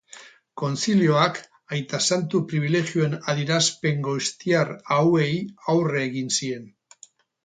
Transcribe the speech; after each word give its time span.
Kontzilioak, 0.59 1.35
aita 1.75 1.99
santu 2.15 2.41
pribilegioen 2.51 3.13
adierazpen 3.33 3.99
goiztiar 4.07 4.71
hauei 4.97 5.29
aurre 5.75 6.03
egin 6.07 6.33
zien. 6.41 6.65